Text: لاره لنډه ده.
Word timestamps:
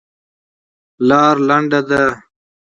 لاره 1.07 1.41
لنډه 1.47 1.79
ده. 1.89 2.03